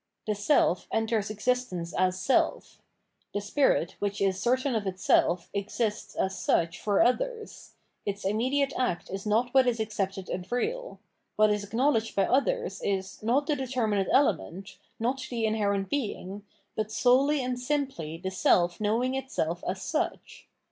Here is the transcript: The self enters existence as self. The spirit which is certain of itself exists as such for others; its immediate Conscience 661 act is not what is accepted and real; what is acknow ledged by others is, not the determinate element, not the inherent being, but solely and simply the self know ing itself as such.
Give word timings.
The 0.25 0.33
self 0.33 0.87
enters 0.91 1.29
existence 1.29 1.93
as 1.93 2.19
self. 2.19 2.81
The 3.35 3.39
spirit 3.39 3.97
which 3.99 4.19
is 4.19 4.39
certain 4.41 4.73
of 4.73 4.87
itself 4.87 5.51
exists 5.53 6.15
as 6.15 6.35
such 6.39 6.79
for 6.79 7.03
others; 7.03 7.75
its 8.03 8.25
immediate 8.25 8.71
Conscience 8.75 9.09
661 9.09 9.19
act 9.19 9.21
is 9.21 9.25
not 9.27 9.53
what 9.53 9.67
is 9.67 9.79
accepted 9.79 10.27
and 10.27 10.51
real; 10.51 10.99
what 11.35 11.51
is 11.51 11.63
acknow 11.67 11.93
ledged 11.93 12.15
by 12.15 12.25
others 12.25 12.81
is, 12.81 13.21
not 13.21 13.45
the 13.45 13.55
determinate 13.55 14.07
element, 14.11 14.79
not 14.99 15.23
the 15.29 15.45
inherent 15.45 15.87
being, 15.87 16.41
but 16.75 16.91
solely 16.91 17.43
and 17.43 17.59
simply 17.59 18.17
the 18.17 18.31
self 18.31 18.79
know 18.81 19.03
ing 19.03 19.13
itself 19.13 19.63
as 19.67 19.83
such. 19.83 20.47